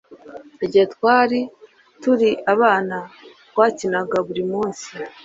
Igihe 0.65 0.85
twari 0.95 1.39
tukiri 2.01 2.29
abana 2.53 2.97
twakinaga 3.49 4.17
buri 4.27 4.43
munsi 4.51 4.87